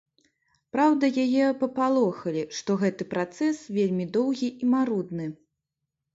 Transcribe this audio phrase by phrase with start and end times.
[0.75, 5.31] Праўда, яе папалохалі, што гэты працэс вельмі доўгі і марудны.